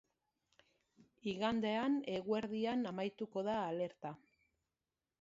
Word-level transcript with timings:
Igandean 1.33 2.01
eguerdian 2.15 2.85
amaituko 2.95 3.47
da 3.53 3.63
alerta. 3.71 4.19